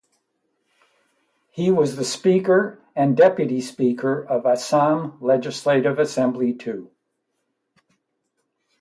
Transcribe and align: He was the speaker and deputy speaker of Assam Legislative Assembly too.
He 1.51 1.69
was 1.69 1.95
the 1.95 2.03
speaker 2.03 2.79
and 2.95 3.15
deputy 3.15 3.61
speaker 3.61 4.25
of 4.25 4.47
Assam 4.47 5.15
Legislative 5.21 5.99
Assembly 5.99 6.55
too. 6.55 6.89